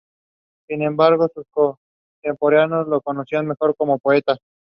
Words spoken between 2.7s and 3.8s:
lo conocían mejor